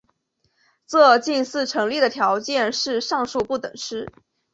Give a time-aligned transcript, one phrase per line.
[0.87, 4.11] 这近似成立的条件是上述不等式。